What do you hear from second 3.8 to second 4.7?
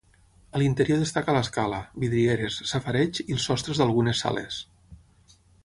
d'algunes sales.